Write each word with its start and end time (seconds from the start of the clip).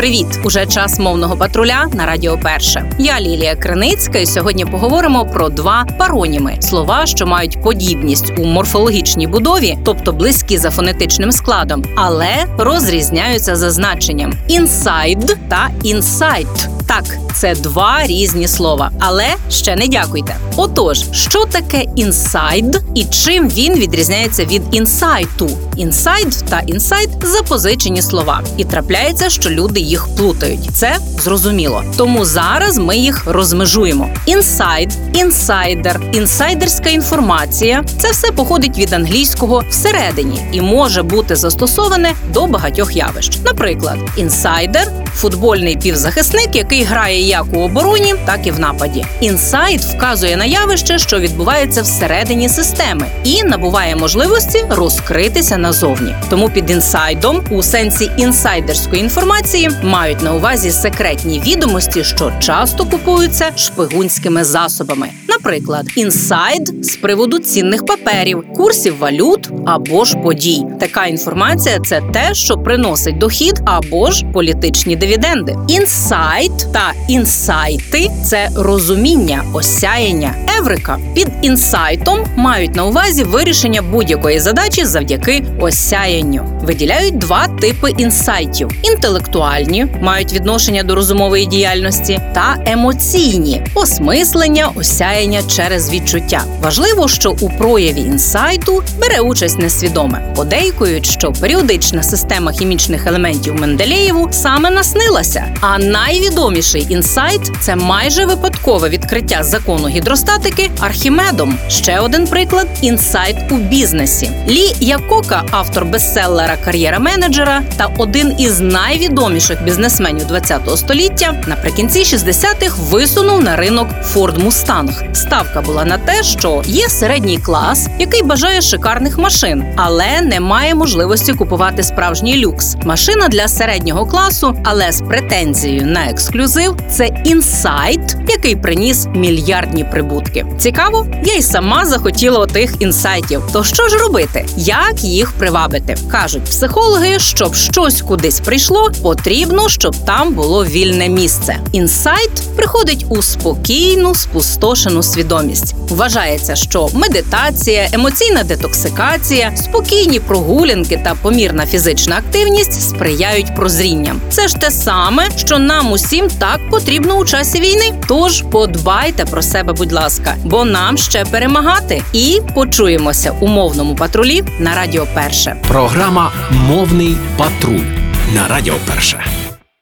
Привіт! 0.00 0.26
Уже 0.44 0.66
час 0.66 0.98
мовного 0.98 1.36
патруля 1.36 1.86
на 1.94 2.06
Радіо 2.06 2.38
Перше. 2.38 2.92
Я 2.98 3.20
Лілія 3.20 3.56
Криницька, 3.56 4.18
і 4.18 4.26
сьогодні 4.26 4.64
поговоримо 4.64 5.26
про 5.26 5.48
два 5.48 5.86
пароніми 5.98 6.56
слова, 6.60 7.06
що 7.06 7.26
мають 7.26 7.62
подібність 7.62 8.32
у 8.38 8.44
морфологічній 8.44 9.26
будові, 9.26 9.78
тобто 9.84 10.12
близькі 10.12 10.58
за 10.58 10.70
фонетичним 10.70 11.32
складом, 11.32 11.84
але 11.96 12.44
розрізняються 12.58 13.56
за 13.56 13.70
значенням 13.70 14.34
інсайд 14.48 15.36
та 15.48 15.70
інсайт. 15.82 16.68
Так, 16.90 17.04
це 17.34 17.54
два 17.54 18.06
різні 18.06 18.48
слова, 18.48 18.90
але 18.98 19.26
ще 19.50 19.76
не 19.76 19.88
дякуйте. 19.88 20.36
Отож, 20.56 21.04
що 21.12 21.44
таке 21.44 21.84
інсайд 21.96 22.82
і 22.94 23.04
чим 23.04 23.48
він 23.48 23.74
відрізняється 23.74 24.44
від 24.44 24.62
інсайту? 24.72 25.50
Інсайд 25.76 26.44
та 26.48 26.60
інсайт 26.60 27.10
запозичені 27.22 28.02
слова, 28.02 28.42
і 28.56 28.64
трапляється, 28.64 29.30
що 29.30 29.50
люди 29.50 29.80
їх 29.90 30.08
плутають. 30.16 30.70
Це 30.72 30.96
зрозуміло. 31.18 31.84
Тому 31.96 32.24
зараз 32.24 32.78
ми 32.78 32.96
їх 32.96 33.26
розмежуємо. 33.26 34.08
Інсайд, 34.26 34.92
інсайдер, 35.14 36.00
інсайдерська 36.12 36.90
інформація 36.90 37.84
це 37.98 38.10
все 38.10 38.32
походить 38.32 38.78
від 38.78 38.92
англійського 38.92 39.62
всередині 39.70 40.40
і 40.52 40.60
може 40.60 41.02
бути 41.02 41.36
застосоване 41.36 42.12
до 42.32 42.46
багатьох 42.46 42.96
явищ. 42.96 43.38
Наприклад, 43.44 43.98
інсайдер 44.16 44.86
футбольний 45.14 45.76
півзахисник, 45.76 46.56
який 46.56 46.82
грає 46.82 47.20
як 47.20 47.44
у 47.52 47.60
обороні, 47.60 48.14
так 48.26 48.46
і 48.46 48.50
в 48.50 48.60
нападі. 48.60 49.04
Інсайд 49.20 49.80
вказує 49.80 50.36
на 50.36 50.44
явище, 50.44 50.98
що 50.98 51.18
відбувається 51.18 51.82
всередині 51.82 52.48
системи, 52.48 53.06
і 53.24 53.42
набуває 53.42 53.96
можливості 53.96 54.64
розкритися 54.70 55.58
назовні. 55.58 56.14
Тому 56.30 56.50
під 56.50 56.70
інсайдом, 56.70 57.44
у 57.50 57.62
сенсі 57.62 58.10
інсайдерської 58.16 59.02
інформації, 59.02 59.69
мають 59.82 60.22
на 60.22 60.34
увазі 60.34 60.70
секретні 60.70 61.42
відомості, 61.46 62.04
що 62.04 62.32
часто 62.40 62.84
купуються 62.84 63.50
шпигунськими 63.56 64.44
засобами. 64.44 65.08
Наприклад, 65.28 65.86
інсайд 65.96 66.84
з 66.86 66.96
приводу 66.96 67.38
цінних 67.38 67.86
паперів, 67.86 68.44
курсів 68.56 68.98
валют 68.98 69.50
або 69.66 70.04
ж 70.04 70.16
подій. 70.16 70.62
Така 70.80 71.06
інформація 71.06 71.80
це 71.80 72.02
те, 72.12 72.34
що 72.34 72.58
приносить 72.58 73.18
дохід 73.18 73.60
або 73.64 74.10
ж 74.10 74.26
політичні 74.26 74.96
дивіденди. 74.96 75.56
Інсайт 75.68 76.72
та 76.72 76.92
інсайти 77.08 78.10
це 78.24 78.48
розуміння, 78.56 79.44
осяяння, 79.52 80.34
еврика. 80.58 80.98
Під 81.14 81.28
інсайтом 81.42 82.18
мають 82.36 82.74
на 82.74 82.84
увазі 82.84 83.24
вирішення 83.24 83.82
будь-якої 83.82 84.38
задачі 84.38 84.84
завдяки 84.84 85.44
осяянню. 85.60 86.59
Виділяють 86.62 87.18
два 87.18 87.48
типи 87.48 87.90
інсайтів: 87.90 88.70
інтелектуальні 88.82 89.86
мають 90.00 90.32
відношення 90.32 90.82
до 90.82 90.94
розумової 90.94 91.46
діяльності, 91.46 92.20
та 92.34 92.56
емоційні 92.66 93.62
осмислення, 93.74 94.70
осяяння 94.74 95.42
через 95.42 95.90
відчуття. 95.90 96.44
Важливо, 96.62 97.08
що 97.08 97.30
у 97.40 97.48
прояві 97.48 98.00
інсайту 98.00 98.82
бере 99.00 99.20
участь 99.20 99.58
несвідоме. 99.58 100.32
Подейкують, 100.36 101.06
що 101.06 101.32
періодична 101.32 102.02
система 102.02 102.52
хімічних 102.52 103.06
елементів 103.06 103.54
Менделєєву 103.54 104.28
саме 104.32 104.70
наснилася. 104.70 105.44
А 105.60 105.78
найвідоміший 105.78 106.86
інсайт 106.88 107.52
це 107.60 107.76
майже 107.76 108.24
випадкове 108.24 108.88
відкриття 108.88 109.42
закону 109.42 109.88
гідростатики 109.88 110.70
Архімедом. 110.80 111.58
Ще 111.68 112.00
один 112.00 112.26
приклад 112.26 112.68
інсайт 112.80 113.36
у 113.50 113.54
бізнесі. 113.54 114.30
Лі 114.48 114.74
Якока, 114.80 115.44
автор 115.50 115.84
бестселера 115.84 116.49
Кар'єра 116.56 116.98
менеджера 116.98 117.62
та 117.76 117.88
один 117.98 118.34
із 118.38 118.60
найвідоміших 118.60 119.64
бізнесменів 119.64 120.26
ХХ 120.26 120.76
століття, 120.76 121.44
наприкінці 121.46 122.02
60-х 122.02 122.76
висунув 122.90 123.42
на 123.42 123.56
ринок 123.56 123.88
Ford 124.14 124.46
Mustang. 124.46 125.14
Ставка 125.14 125.60
була 125.60 125.84
на 125.84 125.98
те, 125.98 126.22
що 126.22 126.62
є 126.66 126.88
середній 126.88 127.38
клас, 127.38 127.88
який 127.98 128.22
бажає 128.22 128.60
шикарних 128.60 129.18
машин, 129.18 129.64
але 129.76 130.20
не 130.20 130.40
має 130.40 130.74
можливості 130.74 131.32
купувати 131.32 131.82
справжній 131.82 132.46
люкс. 132.46 132.76
Машина 132.84 133.28
для 133.28 133.48
середнього 133.48 134.06
класу, 134.06 134.54
але 134.64 134.92
з 134.92 135.00
претензією 135.00 135.86
на 135.86 136.10
ексклюзив 136.10 136.76
це 136.90 137.10
інсайт, 137.24 138.16
який 138.28 138.56
приніс 138.56 139.06
мільярдні 139.14 139.84
прибутки. 139.84 140.46
Цікаво, 140.58 141.06
я 141.24 141.34
й 141.34 141.42
сама 141.42 141.84
захотіла 141.84 142.38
отих 142.38 142.74
інсайтів. 142.80 143.42
То 143.52 143.64
що 143.64 143.88
ж 143.88 143.98
робити? 143.98 144.46
Як 144.56 145.04
їх 145.04 145.32
привабити? 145.32 145.96
Кажуть 146.40 146.50
психологи, 146.50 147.18
щоб 147.18 147.54
щось 147.54 148.02
кудись 148.02 148.40
прийшло, 148.40 148.90
потрібно, 149.02 149.68
щоб 149.68 149.96
там 150.06 150.34
було 150.34 150.64
вільне 150.64 151.08
місце. 151.08 151.56
Інсайт 151.72 152.30
приходить 152.56 153.06
у 153.08 153.22
спокійну, 153.22 154.14
спустошену 154.14 155.02
свідомість. 155.02 155.74
Вважається, 155.88 156.56
що 156.56 156.88
медитація, 156.94 157.88
емоційна 157.92 158.42
детоксикація, 158.44 159.56
спокійні 159.56 160.20
прогулянки 160.20 161.00
та 161.04 161.14
помірна 161.22 161.66
фізична 161.66 162.16
активність 162.16 162.90
сприяють 162.90 163.56
прозрінням. 163.56 164.20
Це 164.30 164.48
ж 164.48 164.56
те 164.56 164.70
саме, 164.70 165.28
що 165.36 165.58
нам 165.58 165.92
усім 165.92 166.28
так 166.38 166.70
потрібно 166.70 167.14
у 167.14 167.24
часі 167.24 167.60
війни. 167.60 167.92
Тож 168.08 168.42
подбайте 168.52 169.24
про 169.24 169.42
себе, 169.42 169.72
будь 169.72 169.92
ласка, 169.92 170.34
бо 170.44 170.64
нам 170.64 170.96
ще 170.96 171.24
перемагати. 171.24 172.02
І 172.12 172.40
почуємося 172.54 173.34
у 173.40 173.46
мовному 173.46 173.94
патрулі 173.94 174.42
на 174.58 174.74
Радіо 174.74 175.06
Перше. 175.14 175.56
Програма 175.68 176.29
Мовний 176.50 177.16
патруль 177.38 177.86
на 178.34 178.48
Радіо 178.48 178.74
Перше. 178.86 179.24